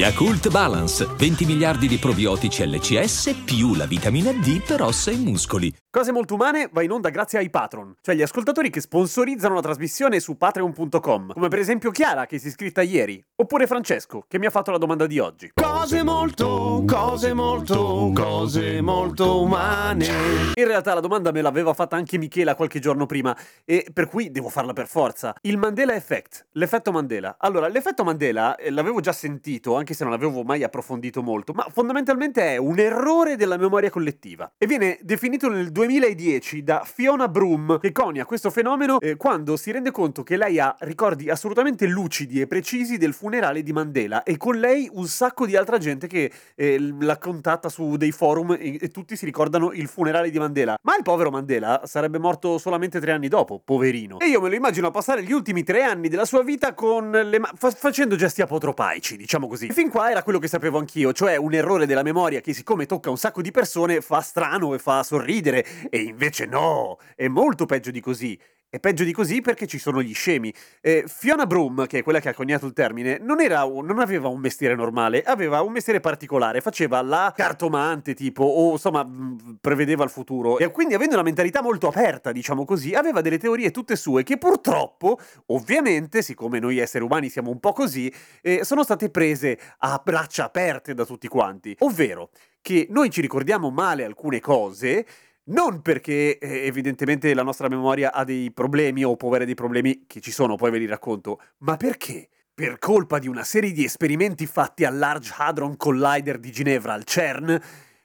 [0.00, 5.70] Yakult Balance, 20 miliardi di probiotici LCS più la vitamina D per ossa e muscoli.
[5.92, 9.60] Cose molto umane va in onda grazie ai patron, cioè gli ascoltatori che sponsorizzano la
[9.60, 14.38] trasmissione su patreon.com, come per esempio Chiara che si è iscritta ieri, oppure Francesco che
[14.38, 15.50] mi ha fatto la domanda di oggi.
[15.52, 20.06] Cose molto, cose molto, cose molto umane.
[20.54, 24.30] In realtà la domanda me l'aveva fatta anche Michela qualche giorno prima e per cui
[24.30, 25.34] devo farla per forza.
[25.40, 27.34] Il Mandela Effect, l'effetto Mandela.
[27.40, 31.66] Allora, l'effetto Mandela eh, l'avevo già sentito, anche se non l'avevo mai approfondito molto, ma
[31.70, 37.78] fondamentalmente è un errore della memoria collettiva e viene definito nel 2010 da Fiona Broom
[37.80, 42.40] che conia questo fenomeno eh, quando si rende conto che lei ha ricordi assolutamente lucidi
[42.40, 46.30] e precisi del funerale di Mandela e con lei un sacco di altra gente che
[46.54, 50.76] eh, la contatta su dei forum e, e tutti si ricordano il funerale di Mandela.
[50.82, 54.18] Ma il povero Mandela sarebbe morto solamente tre anni dopo, poverino.
[54.18, 57.38] E io me lo immagino passare gli ultimi tre anni della sua vita con le
[57.38, 59.68] ma- fa- facendo gesti apotropaici, diciamo così.
[59.70, 62.86] E fin qua era quello che sapevo anch'io, cioè un errore della memoria che siccome
[62.86, 67.66] tocca un sacco di persone fa strano e fa sorridere e invece no, è molto
[67.66, 68.36] peggio di così.
[68.72, 70.54] È peggio di così perché ci sono gli scemi.
[70.80, 74.28] Eh, Fiona Broom, che è quella che ha coniato il termine, non, era non aveva
[74.28, 80.04] un mestiere normale, aveva un mestiere particolare, faceva la cartomante tipo, o insomma mh, prevedeva
[80.04, 80.56] il futuro.
[80.58, 84.38] E quindi avendo una mentalità molto aperta, diciamo così, aveva delle teorie tutte sue che
[84.38, 90.00] purtroppo, ovviamente, siccome noi esseri umani siamo un po' così, eh, sono state prese a
[90.00, 91.74] braccia aperte da tutti quanti.
[91.80, 92.30] Ovvero
[92.62, 95.04] che noi ci ricordiamo male alcune cose
[95.44, 100.04] non perché eh, evidentemente la nostra memoria ha dei problemi o può avere dei problemi
[100.06, 102.28] che ci sono, poi ve li racconto, ma perché?
[102.52, 107.04] Per colpa di una serie di esperimenti fatti al Large Hadron Collider di Ginevra, al
[107.04, 107.58] CERN,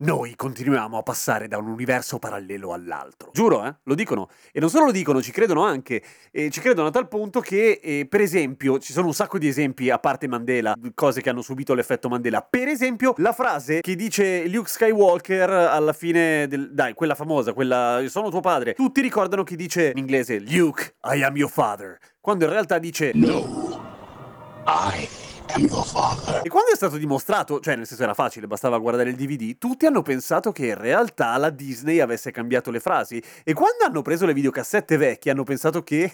[0.00, 3.30] noi continuiamo a passare da un universo parallelo all'altro.
[3.32, 3.74] Giuro, eh?
[3.84, 4.28] Lo dicono.
[4.52, 6.02] E non solo lo dicono, ci credono anche.
[6.30, 9.48] E ci credono a tal punto che, eh, per esempio, ci sono un sacco di
[9.48, 12.40] esempi, a parte Mandela, cose che hanno subito l'effetto Mandela.
[12.42, 16.72] Per esempio, la frase che dice Luke Skywalker alla fine del...
[16.72, 18.02] Dai, quella famosa, quella...
[18.06, 18.74] Sono tuo padre.
[18.74, 21.98] Tutti ricordano chi dice in inglese Luke, I am your father.
[22.20, 23.12] Quando in realtà dice...
[23.14, 23.80] No,
[24.66, 25.29] I.
[26.42, 29.86] E quando è stato dimostrato, cioè nel senso era facile, bastava guardare il DVD, tutti
[29.86, 33.22] hanno pensato che in realtà la Disney avesse cambiato le frasi.
[33.44, 36.12] E quando hanno preso le videocassette vecchie hanno pensato che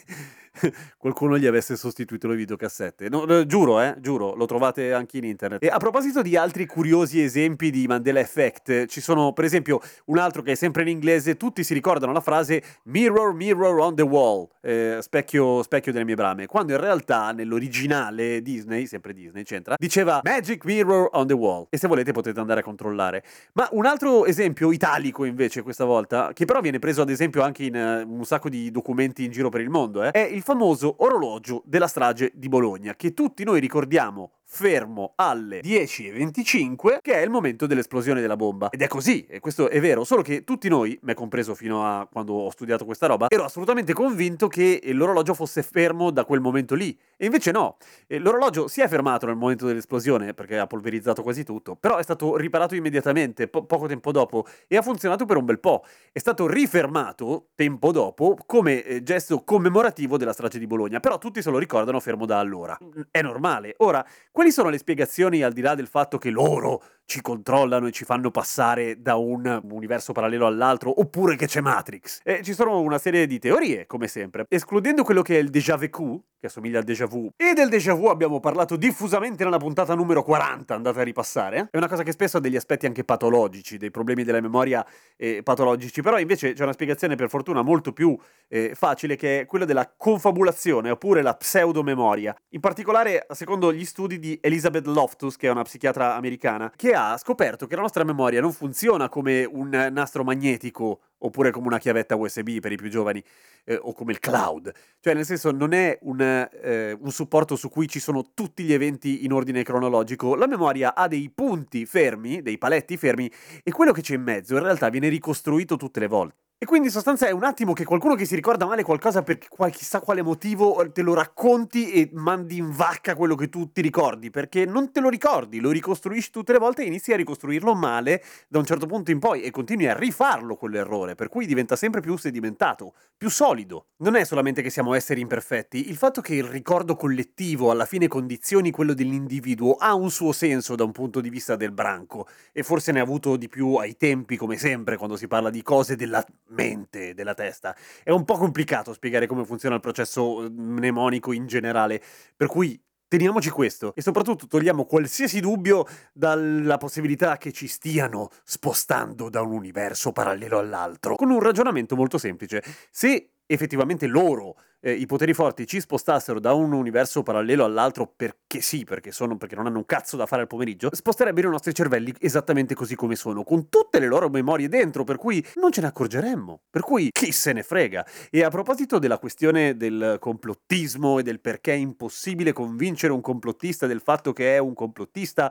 [0.99, 3.09] qualcuno gli avesse sostituito le videocassette.
[3.09, 5.63] No, eh, giuro, eh, giuro, lo trovate anche in internet.
[5.63, 10.19] E a proposito di altri curiosi esempi di Mandela Effect, ci sono per esempio un
[10.19, 14.03] altro che è sempre in inglese, tutti si ricordano la frase Mirror, mirror on the
[14.03, 19.75] wall, eh, specchio, specchio delle mie brame, quando in realtà nell'originale Disney, sempre Disney c'entra,
[19.79, 21.67] diceva Magic Mirror on the wall.
[21.71, 23.23] E se volete potete andare a controllare.
[23.55, 27.65] Ma un altro esempio italico invece questa volta, che però viene preso ad esempio anche
[27.65, 30.95] in eh, un sacco di documenti in giro per il mondo, eh, è il famoso
[30.99, 37.31] orologio della strage di Bologna, che tutti noi ricordiamo fermo alle 10.25, che è il
[37.31, 38.71] momento dell'esplosione della bomba.
[38.71, 42.09] Ed è così, e questo è vero, solo che tutti noi, me compreso fino a
[42.11, 46.75] quando ho studiato questa roba, ero assolutamente convinto che l'orologio fosse fermo da quel momento
[46.75, 46.97] lì.
[47.17, 51.75] E invece no, l'orologio si è fermato nel momento dell'esplosione, perché ha polverizzato quasi tutto,
[51.75, 55.59] però è stato riparato immediatamente, po- poco tempo dopo, e ha funzionato per un bel
[55.59, 55.85] po'.
[56.13, 61.43] È stato rifermato tempo dopo come eh, gesto commemorativo della strage di Bologna, però tutti
[61.43, 62.79] se lo ricordano fermo da allora.
[63.11, 63.75] È normale.
[63.79, 64.05] Ora,
[64.37, 68.05] quali sono le spiegazioni al di là del fatto che loro ci controllano e ci
[68.05, 72.21] fanno passare da un universo parallelo all'altro, oppure che c'è Matrix?
[72.23, 74.45] E ci sono una serie di teorie, come sempre.
[74.49, 77.95] Escludendo quello che è il déjà vu, che assomiglia al déjà vu, e del déjà
[77.95, 81.69] vu abbiamo parlato diffusamente nella puntata numero 40, andate a ripassare.
[81.71, 84.85] È una cosa che spesso ha degli aspetti anche patologici, dei problemi della memoria
[85.17, 88.19] eh, patologici, però invece c'è una spiegazione per fortuna molto più
[88.49, 92.35] eh, facile che è quella della confabulazione oppure la pseudomemoria.
[92.51, 97.17] In particolare, secondo gli studi di Elizabeth Loftus, che è una psichiatra americana, che ha
[97.17, 102.17] scoperto che la nostra memoria non funziona come un nastro magnetico oppure come una chiavetta
[102.17, 103.23] USB per i più giovani
[103.65, 104.73] eh, o come il cloud.
[105.01, 108.73] Cioè, nel senso, non è un, eh, un supporto su cui ci sono tutti gli
[108.73, 110.35] eventi in ordine cronologico.
[110.35, 113.31] La memoria ha dei punti fermi, dei paletti fermi,
[113.63, 116.46] e quello che c'è in mezzo in realtà viene ricostruito tutte le volte.
[116.59, 119.37] E quindi in sostanza è un attimo che qualcuno che si ricorda male qualcosa per
[119.47, 123.83] qual- chissà quale motivo te lo racconti e mandi in vacca quello che tu ti
[123.83, 127.75] ricordi, perché non te lo ricordi, lo ricostruisci tutte le volte e inizi a ricostruirlo
[127.75, 131.77] male da un certo punto in poi e continui a rifarlo quell'errore, per cui diventa
[131.77, 133.89] sempre più sedimentato, più solido.
[133.99, 138.09] Non è solamente che siamo esseri imperfetti, il fatto che il ricordo collettivo alla fine
[138.09, 142.63] condizioni quello dell'individuo ha un suo senso da un punto di vista del branco e
[142.63, 145.97] forse ne ha avuto di più ai tempi come sempre quando si parla di cose
[145.97, 147.75] della mente, della testa.
[148.03, 152.03] È un po' complicato spiegare come funziona il processo eh, mnemonico in generale,
[152.37, 159.29] per cui Teniamoci questo e soprattutto togliamo qualsiasi dubbio dalla possibilità che ci stiano spostando
[159.29, 162.65] da un universo parallelo all'altro, con un ragionamento molto semplice.
[162.91, 168.61] Se effettivamente loro eh, i poteri forti ci spostassero da un universo parallelo all'altro perché
[168.61, 171.75] sì, perché, sono, perché non hanno un cazzo da fare al pomeriggio, sposterebbero i nostri
[171.75, 175.81] cervelli esattamente così come sono, con tutte le loro memorie dentro, per cui non ce
[175.81, 176.61] ne accorgeremmo.
[176.71, 178.07] Per cui chi se ne frega.
[178.31, 183.87] E a proposito della questione del complottismo e del perché è impossibile convincere un complottista
[183.87, 185.51] del fatto che è un complottista,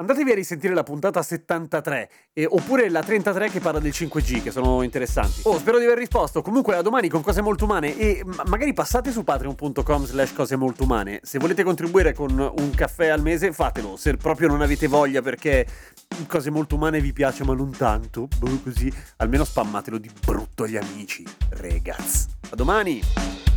[0.00, 4.50] andatevi a risentire la puntata 73 e, oppure la 33 che parla del 5G, che
[4.50, 5.42] sono interessanti.
[5.44, 6.42] Oh, spero di aver risposto.
[6.42, 10.84] Comunque a domani con cose molto umane e magari passate su patreon.com slash cose molto
[10.84, 11.20] umane.
[11.22, 13.96] Se volete contribuire con un caffè al mese, fatelo.
[13.96, 15.66] Se proprio non avete voglia perché
[16.26, 20.76] cose molto umane vi piace ma non tanto, boh, così, almeno spammatelo di brutto agli
[20.76, 21.24] amici.
[21.50, 22.26] Regaz.
[22.50, 23.49] A domani!